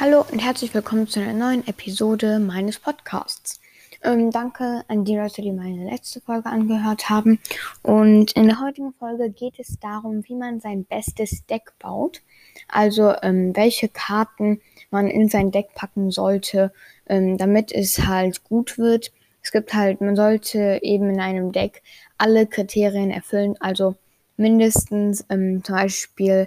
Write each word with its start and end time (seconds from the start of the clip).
Hallo 0.00 0.24
und 0.30 0.38
herzlich 0.38 0.72
willkommen 0.74 1.08
zu 1.08 1.18
einer 1.18 1.32
neuen 1.32 1.66
Episode 1.66 2.38
meines 2.38 2.78
Podcasts. 2.78 3.60
Ähm, 4.04 4.30
danke 4.30 4.84
an 4.86 5.04
die 5.04 5.16
Leute, 5.16 5.42
die 5.42 5.50
meine 5.50 5.90
letzte 5.90 6.20
Folge 6.20 6.48
angehört 6.48 7.10
haben. 7.10 7.40
Und 7.82 8.30
in 8.36 8.46
der 8.46 8.60
heutigen 8.60 8.92
Folge 8.92 9.28
geht 9.28 9.58
es 9.58 9.80
darum, 9.80 10.22
wie 10.28 10.36
man 10.36 10.60
sein 10.60 10.84
bestes 10.84 11.44
Deck 11.46 11.72
baut. 11.80 12.22
Also 12.68 13.12
ähm, 13.22 13.56
welche 13.56 13.88
Karten 13.88 14.60
man 14.92 15.08
in 15.08 15.28
sein 15.28 15.50
Deck 15.50 15.74
packen 15.74 16.12
sollte, 16.12 16.72
ähm, 17.08 17.36
damit 17.36 17.72
es 17.72 18.06
halt 18.06 18.44
gut 18.44 18.78
wird. 18.78 19.10
Es 19.42 19.50
gibt 19.50 19.74
halt, 19.74 20.00
man 20.00 20.14
sollte 20.14 20.78
eben 20.80 21.10
in 21.10 21.18
einem 21.18 21.50
Deck 21.50 21.82
alle 22.18 22.46
Kriterien 22.46 23.10
erfüllen. 23.10 23.56
Also 23.58 23.96
mindestens 24.36 25.26
ähm, 25.28 25.64
zum 25.64 25.74
Beispiel 25.74 26.46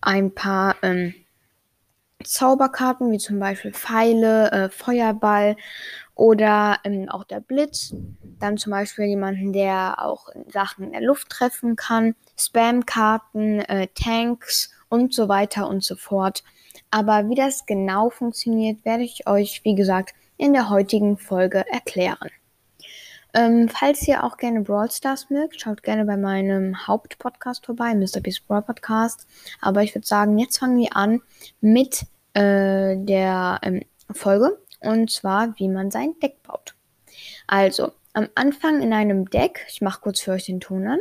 ein 0.00 0.30
paar 0.30 0.76
ähm, 0.82 1.14
Zauberkarten, 2.26 3.10
wie 3.12 3.18
zum 3.18 3.38
Beispiel 3.38 3.72
Pfeile, 3.72 4.50
äh, 4.52 4.68
Feuerball 4.68 5.56
oder 6.14 6.78
ähm, 6.84 7.08
auch 7.08 7.24
der 7.24 7.40
Blitz. 7.40 7.94
Dann 8.38 8.56
zum 8.56 8.72
Beispiel 8.72 9.06
jemanden, 9.06 9.52
der 9.52 9.96
auch 9.98 10.28
Sachen 10.52 10.84
in 10.84 10.92
der 10.92 11.02
Luft 11.02 11.28
treffen 11.30 11.76
kann, 11.76 12.14
Spamkarten, 12.38 13.60
äh, 13.60 13.88
Tanks 13.94 14.70
und 14.88 15.14
so 15.14 15.28
weiter 15.28 15.68
und 15.68 15.84
so 15.84 15.96
fort. 15.96 16.42
Aber 16.90 17.28
wie 17.28 17.34
das 17.34 17.66
genau 17.66 18.10
funktioniert, 18.10 18.84
werde 18.84 19.04
ich 19.04 19.26
euch, 19.26 19.62
wie 19.64 19.74
gesagt, 19.74 20.14
in 20.36 20.52
der 20.52 20.70
heutigen 20.70 21.16
Folge 21.16 21.64
erklären. 21.70 22.30
Ähm, 23.34 23.68
falls 23.68 24.08
ihr 24.08 24.24
auch 24.24 24.38
gerne 24.38 24.62
Brawl 24.62 24.90
Stars 24.90 25.28
mögt, 25.28 25.60
schaut 25.60 25.82
gerne 25.82 26.06
bei 26.06 26.16
meinem 26.16 26.86
Hauptpodcast 26.86 27.66
vorbei, 27.66 27.94
Mr. 27.94 28.20
Beast 28.22 28.46
Brawl 28.46 28.62
Podcast. 28.62 29.26
Aber 29.60 29.82
ich 29.82 29.94
würde 29.94 30.06
sagen, 30.06 30.38
jetzt 30.38 30.58
fangen 30.58 30.78
wir 30.78 30.96
an 30.96 31.20
mit 31.60 32.06
äh, 32.36 32.96
der 32.98 33.58
ähm, 33.62 33.82
Folge. 34.12 34.58
Und 34.80 35.10
zwar, 35.10 35.58
wie 35.58 35.68
man 35.68 35.90
sein 35.90 36.14
Deck 36.22 36.42
baut. 36.42 36.74
Also, 37.46 37.92
am 38.12 38.28
Anfang 38.34 38.82
in 38.82 38.92
einem 38.92 39.30
Deck, 39.30 39.64
ich 39.68 39.80
mache 39.80 40.00
kurz 40.02 40.20
für 40.20 40.32
euch 40.32 40.44
den 40.44 40.60
Ton 40.60 40.86
an. 40.86 40.98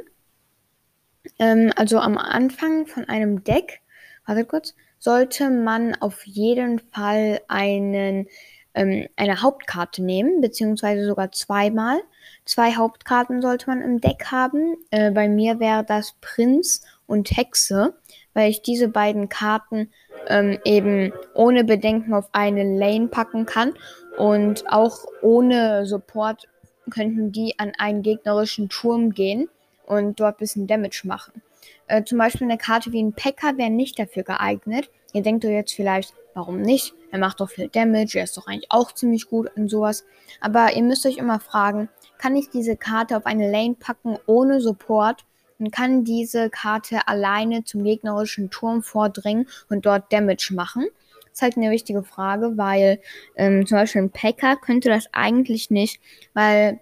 Ähm, 1.39 1.71
also 1.75 1.99
am 1.99 2.17
Anfang 2.17 2.87
von 2.87 3.05
einem 3.05 3.43
Deck, 3.43 3.81
warte 4.25 4.45
kurz, 4.45 4.75
sollte 4.99 5.49
man 5.49 5.95
auf 5.95 6.25
jeden 6.25 6.79
Fall 6.79 7.41
einen, 7.47 8.27
ähm, 8.73 9.07
eine 9.17 9.41
Hauptkarte 9.41 10.03
nehmen, 10.03 10.41
beziehungsweise 10.41 11.05
sogar 11.05 11.31
zweimal. 11.31 11.99
Zwei 12.45 12.75
Hauptkarten 12.75 13.41
sollte 13.41 13.67
man 13.69 13.81
im 13.81 13.99
Deck 13.99 14.25
haben. 14.31 14.75
Äh, 14.91 15.11
bei 15.11 15.27
mir 15.27 15.59
wäre 15.59 15.83
das 15.83 16.15
Prinz 16.21 16.81
und 17.07 17.31
Hexe, 17.31 17.93
weil 18.33 18.49
ich 18.49 18.61
diese 18.61 18.87
beiden 18.87 19.29
Karten 19.29 19.91
ähm, 20.27 20.59
eben 20.65 21.13
ohne 21.33 21.63
Bedenken 21.63 22.13
auf 22.13 22.29
eine 22.31 22.77
Lane 22.77 23.07
packen 23.07 23.45
kann. 23.45 23.73
Und 24.17 24.63
auch 24.71 25.05
ohne 25.21 25.85
Support 25.85 26.47
könnten 26.89 27.31
die 27.31 27.55
an 27.57 27.73
einen 27.77 28.01
gegnerischen 28.01 28.69
Turm 28.69 29.11
gehen 29.11 29.49
und 29.85 30.19
dort 30.19 30.35
ein 30.35 30.39
bisschen 30.39 30.67
Damage 30.67 31.01
machen. 31.03 31.41
Äh, 31.87 32.03
zum 32.03 32.17
Beispiel 32.17 32.47
eine 32.47 32.57
Karte 32.57 32.91
wie 32.91 33.01
ein 33.01 33.13
Pekka 33.13 33.57
wäre 33.57 33.69
nicht 33.69 33.99
dafür 33.99 34.23
geeignet. 34.23 34.89
Ihr 35.13 35.21
denkt 35.21 35.45
euch 35.45 35.51
jetzt 35.51 35.73
vielleicht, 35.73 36.13
warum 36.33 36.61
nicht? 36.61 36.93
Er 37.11 37.19
macht 37.19 37.39
doch 37.39 37.49
viel 37.49 37.69
Damage, 37.69 38.17
er 38.17 38.25
ist 38.25 38.37
doch 38.37 38.47
eigentlich 38.47 38.71
auch 38.71 38.91
ziemlich 38.91 39.29
gut 39.29 39.49
in 39.55 39.69
sowas. 39.69 40.05
Aber 40.41 40.75
ihr 40.75 40.83
müsst 40.83 41.05
euch 41.05 41.17
immer 41.17 41.39
fragen, 41.39 41.89
kann 42.17 42.35
ich 42.35 42.49
diese 42.49 42.75
Karte 42.75 43.17
auf 43.17 43.25
eine 43.25 43.49
Lane 43.49 43.75
packen 43.79 44.17
ohne 44.25 44.61
Support 44.61 45.25
und 45.59 45.71
kann 45.71 46.03
diese 46.03 46.49
Karte 46.49 47.07
alleine 47.07 47.63
zum 47.63 47.83
gegnerischen 47.83 48.49
Turm 48.49 48.83
vordringen 48.83 49.47
und 49.69 49.85
dort 49.85 50.11
Damage 50.11 50.53
machen? 50.53 50.85
Das 51.23 51.33
ist 51.33 51.41
halt 51.41 51.57
eine 51.57 51.71
wichtige 51.71 52.03
Frage, 52.03 52.57
weil 52.57 52.99
ähm, 53.35 53.65
zum 53.65 53.77
Beispiel 53.77 54.03
ein 54.03 54.09
Packer 54.09 54.55
könnte 54.55 54.89
das 54.89 55.07
eigentlich 55.11 55.69
nicht, 55.69 55.99
weil 56.33 56.79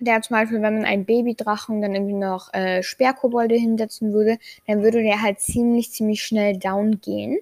der 0.00 0.22
zum 0.22 0.34
Beispiel, 0.34 0.62
wenn 0.62 0.74
man 0.74 0.84
einen 0.84 1.04
Babydrachen 1.04 1.80
dann 1.82 1.94
irgendwie 1.94 2.14
noch 2.14 2.52
äh, 2.54 2.82
Sperrkobolde 2.82 3.54
hinsetzen 3.54 4.12
würde, 4.12 4.38
dann 4.66 4.82
würde 4.82 5.02
der 5.02 5.22
halt 5.22 5.40
ziemlich, 5.40 5.92
ziemlich 5.92 6.22
schnell 6.22 6.56
down 6.58 7.00
gehen. 7.00 7.38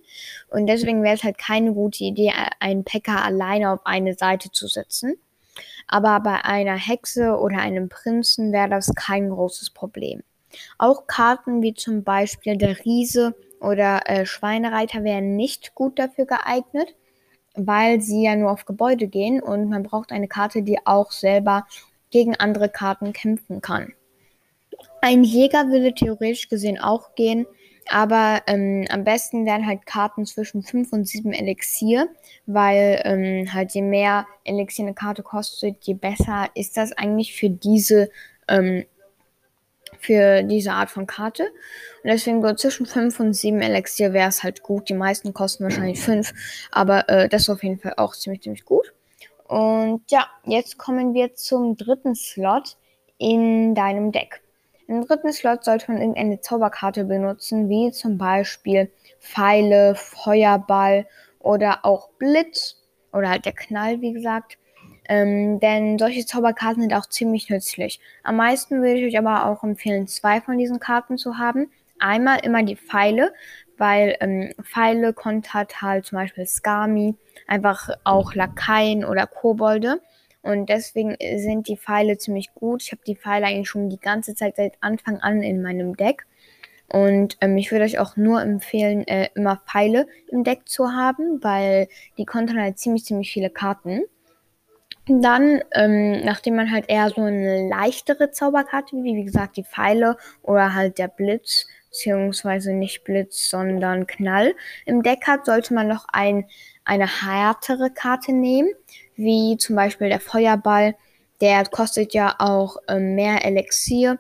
Und 0.50 0.66
deswegen 0.66 1.02
wäre 1.02 1.14
es 1.14 1.24
halt 1.24 1.38
keine 1.38 1.72
gute 1.72 2.04
Idee, 2.04 2.32
einen 2.60 2.84
Packer 2.84 3.24
alleine 3.24 3.70
auf 3.72 3.86
eine 3.86 4.14
Seite 4.14 4.50
zu 4.50 4.66
setzen. 4.66 5.14
Aber 5.86 6.20
bei 6.20 6.44
einer 6.44 6.76
Hexe 6.76 7.38
oder 7.38 7.58
einem 7.58 7.88
Prinzen 7.88 8.52
wäre 8.52 8.68
das 8.68 8.92
kein 8.94 9.30
großes 9.30 9.70
Problem. 9.70 10.22
Auch 10.78 11.06
Karten 11.06 11.62
wie 11.62 11.74
zum 11.74 12.04
Beispiel 12.04 12.56
der 12.56 12.84
Riese 12.84 13.34
oder 13.60 14.02
äh, 14.06 14.26
Schweinereiter 14.26 15.04
wären 15.04 15.36
nicht 15.36 15.74
gut 15.74 15.98
dafür 15.98 16.26
geeignet, 16.26 16.94
weil 17.54 18.00
sie 18.00 18.24
ja 18.24 18.36
nur 18.36 18.52
auf 18.52 18.64
Gebäude 18.64 19.08
gehen 19.08 19.42
und 19.42 19.68
man 19.68 19.82
braucht 19.82 20.12
eine 20.12 20.28
Karte, 20.28 20.62
die 20.62 20.78
auch 20.86 21.10
selber 21.10 21.66
gegen 22.10 22.36
andere 22.36 22.68
Karten 22.68 23.12
kämpfen 23.12 23.60
kann. 23.60 23.92
Ein 25.00 25.24
Jäger 25.24 25.68
würde 25.68 25.94
theoretisch 25.94 26.48
gesehen 26.48 26.78
auch 26.78 27.14
gehen, 27.14 27.46
aber 27.88 28.42
ähm, 28.46 28.86
am 28.90 29.04
besten 29.04 29.46
wären 29.46 29.66
halt 29.66 29.86
Karten 29.86 30.26
zwischen 30.26 30.62
5 30.62 30.92
und 30.92 31.08
7 31.08 31.32
Elixier, 31.32 32.08
weil 32.46 33.00
ähm, 33.04 33.52
halt 33.52 33.72
je 33.72 33.82
mehr 33.82 34.26
Elixier 34.44 34.84
eine 34.84 34.94
Karte 34.94 35.22
kostet, 35.22 35.84
je 35.84 35.94
besser 35.94 36.48
ist 36.54 36.76
das 36.76 36.92
eigentlich 36.92 37.34
für 37.34 37.48
diese, 37.48 38.10
ähm, 38.46 38.84
für 39.98 40.42
diese 40.42 40.72
Art 40.72 40.90
von 40.90 41.06
Karte. 41.06 41.44
Und 42.02 42.10
deswegen 42.10 42.42
so 42.42 42.54
zwischen 42.54 42.86
5 42.86 43.20
und 43.20 43.34
7 43.34 43.60
Elixier 43.60 44.12
wäre 44.12 44.28
es 44.28 44.42
halt 44.42 44.62
gut. 44.62 44.88
Die 44.88 44.94
meisten 44.94 45.34
kosten 45.34 45.64
wahrscheinlich 45.64 46.00
5, 46.00 46.32
aber 46.70 47.08
äh, 47.08 47.28
das 47.28 47.42
ist 47.42 47.50
auf 47.50 47.62
jeden 47.62 47.78
Fall 47.78 47.94
auch 47.96 48.14
ziemlich, 48.14 48.42
ziemlich 48.42 48.64
gut. 48.64 48.92
Und 49.46 50.02
ja, 50.10 50.26
jetzt 50.44 50.76
kommen 50.76 51.14
wir 51.14 51.34
zum 51.34 51.76
dritten 51.76 52.14
Slot 52.14 52.76
in 53.16 53.74
deinem 53.74 54.12
Deck. 54.12 54.42
Im 54.86 55.06
dritten 55.06 55.32
Slot 55.32 55.64
sollte 55.64 55.90
man 55.90 56.00
irgendeine 56.00 56.40
Zauberkarte 56.40 57.04
benutzen, 57.04 57.68
wie 57.68 57.90
zum 57.92 58.16
Beispiel 58.16 58.90
Pfeile, 59.20 59.94
Feuerball 59.94 61.06
oder 61.38 61.84
auch 61.84 62.08
Blitz 62.18 62.76
oder 63.12 63.28
halt 63.28 63.44
der 63.44 63.52
Knall, 63.52 64.00
wie 64.00 64.12
gesagt. 64.12 64.58
Ähm, 65.08 65.58
denn 65.60 65.98
solche 65.98 66.26
Zauberkarten 66.26 66.82
sind 66.82 66.94
auch 66.94 67.06
ziemlich 67.06 67.48
nützlich. 67.48 68.00
Am 68.22 68.36
meisten 68.36 68.82
würde 68.82 69.00
ich 69.00 69.06
euch 69.06 69.18
aber 69.18 69.46
auch 69.46 69.64
empfehlen, 69.64 70.06
zwei 70.06 70.40
von 70.40 70.58
diesen 70.58 70.80
Karten 70.80 71.16
zu 71.16 71.38
haben. 71.38 71.70
Einmal 71.98 72.40
immer 72.44 72.62
die 72.62 72.76
Pfeile, 72.76 73.32
weil 73.78 74.16
ähm, 74.20 74.52
Pfeile 74.62 75.14
kontert 75.14 75.80
halt 75.80 76.04
zum 76.04 76.18
Beispiel 76.18 76.46
Skami, 76.46 77.14
einfach 77.46 77.88
auch 78.04 78.34
Lakaien 78.34 79.04
oder 79.04 79.26
Kobolde. 79.26 80.00
Und 80.42 80.68
deswegen 80.68 81.16
sind 81.36 81.68
die 81.68 81.76
Pfeile 81.76 82.18
ziemlich 82.18 82.54
gut. 82.54 82.82
Ich 82.82 82.92
habe 82.92 83.02
die 83.06 83.16
Pfeile 83.16 83.46
eigentlich 83.46 83.68
schon 83.68 83.90
die 83.90 83.98
ganze 83.98 84.34
Zeit 84.34 84.56
seit 84.56 84.74
Anfang 84.80 85.18
an 85.18 85.42
in 85.42 85.62
meinem 85.62 85.96
Deck. 85.96 86.26
Und 86.90 87.36
ähm, 87.40 87.56
ich 87.58 87.70
würde 87.70 87.84
euch 87.84 87.98
auch 87.98 88.16
nur 88.16 88.40
empfehlen, 88.40 89.06
äh, 89.06 89.28
immer 89.34 89.60
Pfeile 89.66 90.06
im 90.28 90.44
Deck 90.44 90.68
zu 90.68 90.92
haben, 90.92 91.42
weil 91.42 91.88
die 92.16 92.24
kontern 92.24 92.60
halt 92.60 92.78
ziemlich, 92.78 93.04
ziemlich 93.04 93.30
viele 93.30 93.50
Karten. 93.50 94.02
Dann, 95.08 95.62
ähm, 95.72 96.24
nachdem 96.24 96.56
man 96.56 96.70
halt 96.70 96.86
eher 96.88 97.08
so 97.10 97.22
eine 97.22 97.68
leichtere 97.68 98.30
Zauberkarte, 98.30 98.96
wie 98.96 99.16
wie 99.16 99.24
gesagt 99.24 99.56
die 99.56 99.64
Pfeile 99.64 100.16
oder 100.42 100.74
halt 100.74 100.98
der 100.98 101.08
Blitz, 101.08 101.66
beziehungsweise 101.88 102.72
nicht 102.72 103.04
Blitz, 103.04 103.48
sondern 103.48 104.06
Knall 104.06 104.54
im 104.84 105.02
Deck 105.02 105.26
hat, 105.26 105.46
sollte 105.46 105.72
man 105.74 105.88
noch 105.88 106.06
ein, 106.12 106.44
eine 106.84 107.06
härtere 107.22 107.90
Karte 107.90 108.32
nehmen 108.32 108.68
wie 109.18 109.56
zum 109.58 109.76
Beispiel 109.76 110.08
der 110.08 110.20
Feuerball. 110.20 110.94
Der 111.40 111.64
kostet 111.64 112.14
ja 112.14 112.36
auch 112.38 112.76
ähm, 112.88 113.14
mehr 113.14 113.44
Elixier 113.44 114.18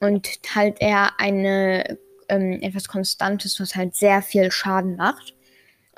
und 0.00 0.28
halt 0.54 0.80
eher 0.80 1.10
eine 1.18 1.98
ähm, 2.28 2.58
etwas 2.62 2.88
Konstantes, 2.88 3.60
was 3.60 3.76
halt 3.76 3.94
sehr 3.94 4.22
viel 4.22 4.50
Schaden 4.50 4.96
macht. 4.96 5.34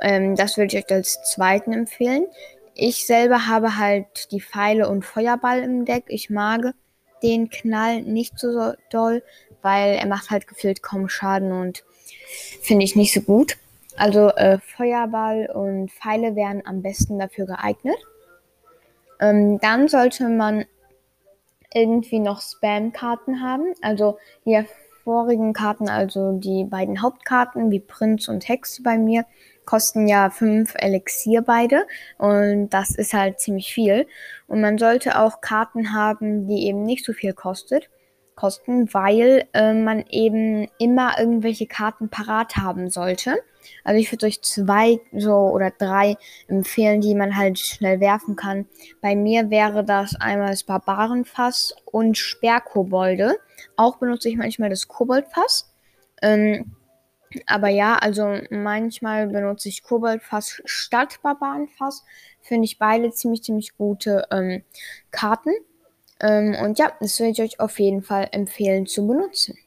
Ähm, 0.01 0.35
das 0.35 0.57
würde 0.57 0.77
ich 0.77 0.85
euch 0.85 0.91
als 0.91 1.23
zweiten 1.33 1.73
empfehlen. 1.73 2.27
Ich 2.75 3.07
selber 3.07 3.47
habe 3.47 3.77
halt 3.77 4.33
die 4.33 4.41
Pfeile 4.41 4.89
und 4.89 5.05
Feuerball 5.05 5.63
im 5.63 5.85
Deck. 5.85 6.05
Ich 6.09 6.31
mag 6.31 6.75
den 7.23 7.51
Knall 7.51 8.03
nicht 8.03 8.39
so 8.39 8.73
doll, 8.91 9.23
weil 9.61 9.95
er 9.95 10.07
macht 10.07 10.31
halt 10.31 10.49
gefühlt 10.49 10.83
kaum 10.83 11.09
Schaden 11.09 11.53
und 11.53 11.85
finde 12.63 12.85
ich 12.85 12.97
nicht 12.97 13.13
so 13.13 13.21
gut. 13.21 13.59
Also 13.97 14.31
äh, 14.31 14.59
Feuerball 14.59 15.51
und 15.53 15.91
Pfeile 15.91 16.35
wären 16.35 16.63
am 16.65 16.83
besten 16.83 17.19
dafür 17.19 17.47
geeignet. 17.47 17.99
Ähm, 19.21 19.59
dann 19.61 19.89
sollte 19.89 20.29
man 20.29 20.65
irgendwie 21.73 22.19
noch 22.19 22.41
Spam-Karten 22.41 23.43
haben. 23.43 23.75
Also 23.83 24.19
die 24.45 24.65
vorigen 25.05 25.53
Karten, 25.53 25.89
also 25.89 26.33
die 26.33 26.65
beiden 26.65 27.03
Hauptkarten 27.03 27.71
wie 27.71 27.81
Prinz 27.81 28.29
und 28.29 28.49
Hex 28.49 28.83
bei 28.83 28.99
mir, 28.99 29.25
kosten 29.65 30.07
ja 30.09 30.31
5 30.31 30.75
Elixier 30.77 31.43
beide. 31.43 31.87
Und 32.19 32.71
das 32.71 32.95
ist 32.95 33.15
halt 33.15 33.41
ziemlich 33.41 33.73
viel. 33.73 34.07
Und 34.47 34.61
man 34.61 34.79
sollte 34.79 35.19
auch 35.19 35.41
Karten 35.41 35.93
haben, 35.93 36.47
die 36.47 36.67
eben 36.67 36.83
nicht 36.85 37.05
so 37.05 37.13
viel 37.13 37.33
kostet, 37.33 37.91
kosten, 38.35 38.93
weil 38.93 39.47
äh, 39.53 39.73
man 39.73 40.05
eben 40.11 40.69
immer 40.79 41.19
irgendwelche 41.19 41.67
Karten 41.67 42.09
parat 42.09 42.57
haben 42.57 42.91
sollte. 42.91 43.37
Also 43.85 44.01
ich 44.01 44.11
würde 44.11 44.27
euch 44.27 44.43
zwei 44.43 45.01
so 45.13 45.33
oder 45.33 45.71
drei 45.71 46.17
empfehlen, 46.49 47.01
die 47.01 47.15
man 47.15 47.37
halt 47.37 47.59
schnell 47.59 48.01
werfen 48.01 48.37
kann. 48.37 48.67
Bei 49.01 49.15
mir 49.15 49.51
wäre 49.51 49.85
das 49.85 50.17
einmal 50.17 50.51
das 50.51 50.65
Barbarenfass 50.65 51.75
und 51.85 52.19
Sperrkobolde. 52.19 53.37
Auch 53.77 53.99
benutze 53.99 54.29
ich 54.29 54.37
manchmal 54.37 54.71
das 54.71 54.89
Koboldfass. 54.89 55.73
Ähm, 56.23 56.73
aber 57.47 57.69
ja, 57.69 57.97
also 57.97 58.39
manchmal 58.51 59.29
benutze 59.29 59.69
ich 59.69 59.83
Koboldfass 59.83 60.63
statt 60.65 61.21
Barbarenfass. 61.23 62.05
Finde 62.41 62.65
ich 62.65 62.79
beide 62.79 63.11
ziemlich, 63.13 63.43
ziemlich 63.43 63.77
gute 63.77 64.27
ähm, 64.31 64.63
Karten. 65.11 65.53
Ähm, 66.21 66.57
und 66.63 66.79
ja, 66.79 66.93
das 67.01 67.19
würde 67.19 67.33
ich 67.33 67.43
euch 67.43 67.61
auf 67.61 67.79
jeden 67.79 68.03
Fall 68.03 68.29
empfehlen 68.33 68.87
zu 68.87 69.07
benutzen. 69.07 69.59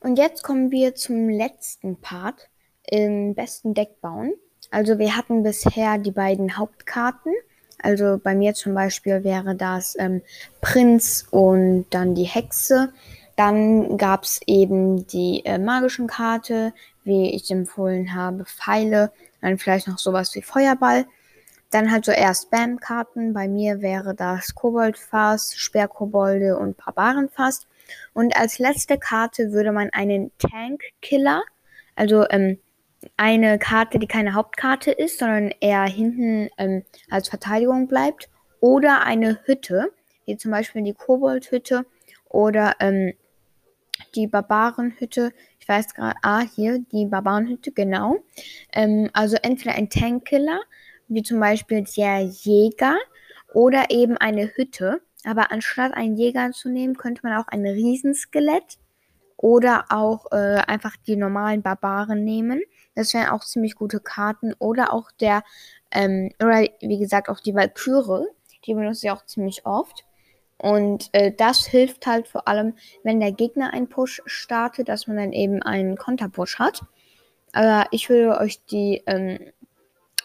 Und 0.00 0.18
jetzt 0.18 0.42
kommen 0.42 0.70
wir 0.70 0.94
zum 0.94 1.28
letzten 1.28 1.96
Part 2.00 2.48
im 2.88 3.34
besten 3.34 3.74
Deck 3.74 4.00
bauen. 4.00 4.34
Also 4.70 4.98
wir 4.98 5.16
hatten 5.16 5.42
bisher 5.42 5.98
die 5.98 6.12
beiden 6.12 6.56
Hauptkarten. 6.56 7.32
Also 7.80 8.18
bei 8.22 8.34
mir 8.34 8.54
zum 8.54 8.74
Beispiel 8.74 9.24
wäre 9.24 9.54
das 9.54 9.96
ähm, 9.98 10.22
Prinz 10.60 11.26
und 11.30 11.86
dann 11.90 12.14
die 12.14 12.24
Hexe. 12.24 12.92
Dann 13.38 13.98
gab 13.98 14.24
es 14.24 14.40
eben 14.48 15.06
die 15.06 15.44
äh, 15.44 15.58
magischen 15.58 16.08
Karte, 16.08 16.72
wie 17.04 17.30
ich 17.36 17.48
empfohlen 17.52 18.12
habe, 18.12 18.44
Pfeile, 18.44 19.12
dann 19.40 19.58
vielleicht 19.58 19.86
noch 19.86 19.98
sowas 19.98 20.34
wie 20.34 20.42
Feuerball. 20.42 21.06
Dann 21.70 21.92
halt 21.92 22.04
so 22.04 22.10
erst 22.10 22.46
Spam-Karten. 22.46 23.34
Bei 23.34 23.46
mir 23.46 23.80
wäre 23.80 24.16
das 24.16 24.56
Koboldfass, 24.56 25.54
Sperrkobolde 25.54 26.58
und 26.58 26.78
Barbarenfass. 26.78 27.68
Und 28.12 28.36
als 28.36 28.58
letzte 28.58 28.98
Karte 28.98 29.52
würde 29.52 29.70
man 29.70 29.90
einen 29.90 30.32
Tank-Killer, 30.38 31.44
also 31.94 32.24
ähm, 32.30 32.58
eine 33.16 33.60
Karte, 33.60 34.00
die 34.00 34.08
keine 34.08 34.34
Hauptkarte 34.34 34.90
ist, 34.90 35.20
sondern 35.20 35.52
eher 35.60 35.84
hinten 35.84 36.50
ähm, 36.58 36.82
als 37.08 37.28
Verteidigung 37.28 37.86
bleibt, 37.86 38.30
oder 38.58 39.04
eine 39.04 39.38
Hütte, 39.44 39.92
wie 40.24 40.36
zum 40.36 40.50
Beispiel 40.50 40.82
die 40.82 40.94
Koboldhütte 40.94 41.86
oder 42.28 42.74
ähm, 42.80 43.12
die 44.14 44.26
Barbarenhütte. 44.26 45.32
Ich 45.58 45.68
weiß 45.68 45.94
gerade, 45.94 46.16
ah, 46.22 46.40
hier, 46.40 46.78
die 46.92 47.06
Barbarenhütte, 47.06 47.72
genau. 47.72 48.16
Ähm, 48.72 49.10
also 49.12 49.36
entweder 49.42 49.74
ein 49.74 49.90
Tankkiller, 49.90 50.60
wie 51.08 51.22
zum 51.22 51.40
Beispiel 51.40 51.84
der 51.96 52.20
Jäger, 52.20 52.96
oder 53.52 53.90
eben 53.90 54.16
eine 54.16 54.50
Hütte. 54.54 55.00
Aber 55.24 55.50
anstatt 55.52 55.94
einen 55.94 56.16
Jäger 56.16 56.50
zu 56.52 56.68
nehmen, 56.68 56.96
könnte 56.96 57.22
man 57.24 57.36
auch 57.38 57.48
ein 57.48 57.66
Riesenskelett 57.66 58.78
oder 59.36 59.86
auch 59.88 60.26
äh, 60.32 60.60
einfach 60.66 60.96
die 61.06 61.16
normalen 61.16 61.62
Barbaren 61.62 62.24
nehmen. 62.24 62.60
Das 62.94 63.14
wären 63.14 63.28
auch 63.28 63.44
ziemlich 63.44 63.74
gute 63.74 64.00
Karten. 64.00 64.54
Oder 64.58 64.92
auch 64.92 65.10
der, 65.12 65.42
ähm, 65.90 66.32
oder 66.42 66.66
wie 66.80 66.98
gesagt, 66.98 67.28
auch 67.28 67.40
die 67.40 67.54
Valkyrie. 67.54 68.26
Die 68.66 68.74
benutze 68.74 69.06
ich 69.06 69.10
auch 69.12 69.24
ziemlich 69.24 69.64
oft. 69.64 70.04
Und 70.58 71.08
äh, 71.12 71.32
das 71.32 71.66
hilft 71.66 72.06
halt 72.06 72.26
vor 72.26 72.48
allem, 72.48 72.74
wenn 73.04 73.20
der 73.20 73.32
Gegner 73.32 73.72
einen 73.72 73.88
Push 73.88 74.22
startet, 74.26 74.88
dass 74.88 75.06
man 75.06 75.16
dann 75.16 75.32
eben 75.32 75.62
einen 75.62 75.96
Konterpush 75.96 76.58
hat. 76.58 76.82
Aber 77.52 77.86
ich 77.92 78.10
würde 78.10 78.38
euch 78.38 78.64
die 78.66 79.02
ähm, 79.06 79.38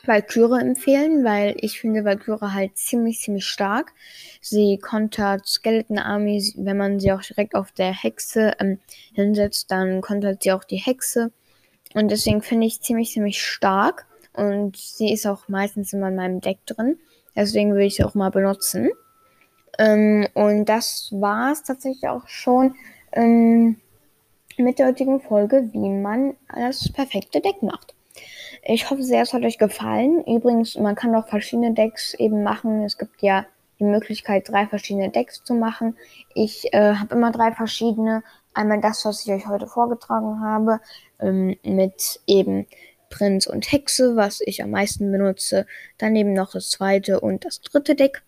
Valkyrie 0.06 0.60
empfehlen, 0.60 1.24
weil 1.24 1.56
ich 1.60 1.80
finde 1.80 2.04
Valkyrie 2.04 2.52
halt 2.52 2.78
ziemlich, 2.78 3.20
ziemlich 3.20 3.46
stark. 3.46 3.94
Sie 4.42 4.78
kontert 4.78 5.48
Skeleton 5.48 5.98
Army, 5.98 6.44
wenn 6.58 6.78
man 6.78 7.00
sie 7.00 7.12
auch 7.12 7.22
direkt 7.22 7.56
auf 7.56 7.72
der 7.72 7.94
Hexe 7.94 8.54
ähm, 8.60 8.80
hinsetzt, 9.14 9.72
dann 9.72 10.02
kontert 10.02 10.44
sie 10.44 10.52
auch 10.52 10.64
die 10.64 10.78
Hexe. 10.78 11.32
Und 11.94 12.10
deswegen 12.10 12.42
finde 12.42 12.68
ich 12.68 12.82
ziemlich, 12.82 13.12
ziemlich 13.12 13.42
stark. 13.42 14.08
Und 14.34 14.78
sie 14.78 15.14
ist 15.14 15.28
auch 15.28 15.48
meistens 15.48 15.94
immer 15.94 16.10
in 16.10 16.16
meinem 16.16 16.42
Deck 16.42 16.66
drin. 16.66 17.00
Deswegen 17.36 17.72
würde 17.72 17.86
ich 17.86 17.96
sie 17.96 18.04
auch 18.04 18.16
mal 18.16 18.32
benutzen. 18.32 18.90
Ähm, 19.80 20.28
und 20.34 20.66
das 20.66 21.10
war 21.12 21.52
es 21.52 21.64
tatsächlich 21.64 22.08
auch 22.08 22.28
schon 22.28 22.76
ähm, 23.12 23.78
mit 24.58 24.80
der 24.80 24.88
heutigen 24.88 25.20
Folge, 25.20 25.70
wie 25.74 25.90
man 25.90 26.36
das 26.54 26.92
perfekte 26.92 27.42
Deck 27.42 27.64
macht. 27.64 27.96
Ich 28.64 28.90
hoffe 28.90 29.04
sehr, 29.04 29.24
es 29.24 29.34
hat 29.34 29.44
euch 29.44 29.58
gefallen. 29.58 30.24
Übrigens, 30.26 30.76
man 30.76 30.96
kann 30.96 31.16
auch 31.16 31.28
verschiedene 31.28 31.74
Decks 31.74 32.14
eben 32.14 32.44
machen. 32.44 32.84
Es 32.84 32.98
gibt 32.98 33.22
ja 33.22 33.46
die 33.80 33.84
Möglichkeit, 33.84 34.48
drei 34.48 34.68
verschiedene 34.68 35.10
Decks 35.10 35.44
zu 35.44 35.54
machen. 35.54 35.98
Ich 36.34 36.74
äh, 36.74 36.96
habe 36.96 37.16
immer 37.16 37.32
drei 37.32 37.52
verschiedene. 37.52 38.24
Einmal 38.54 38.80
das, 38.82 39.04
was 39.04 39.26
ich 39.26 39.34
euch 39.34 39.48
heute 39.48 39.68
vorgetragen 39.68 40.42
habe, 40.42 40.80
ähm, 41.20 41.58
mit 41.64 42.22
eben 42.28 42.68
Prinz 43.10 43.48
und 43.48 43.72
Hexe, 43.72 44.16
was 44.16 44.42
ich 44.42 44.64
am 44.64 44.72
meisten 44.72 45.12
benutze. 45.12 45.66
Dann 45.98 46.16
eben 46.16 46.34
noch 46.34 46.52
das 46.52 46.70
zweite 46.70 47.20
und 47.20 47.46
das 47.46 47.62
dritte 47.62 47.96
Deck. 47.96 48.22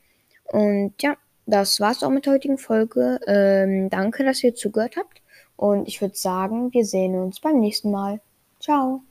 Und 0.46 0.94
ja, 1.02 1.16
das 1.46 1.80
war's 1.80 2.04
auch 2.04 2.10
mit 2.10 2.26
der 2.26 2.34
heutigen 2.34 2.58
Folge. 2.58 3.20
Ähm, 3.28 3.90
danke, 3.90 4.24
dass 4.24 4.44
ihr 4.44 4.56
zugehört 4.56 4.98
habt. 4.98 5.22
Und 5.58 5.88
ich 5.88 6.02
würde 6.02 6.16
sagen, 6.16 6.74
wir 6.74 6.86
sehen 6.86 7.16
uns 7.16 7.40
beim 7.40 7.60
nächsten 7.60 7.92
Mal. 7.92 8.20
Ciao. 8.60 9.02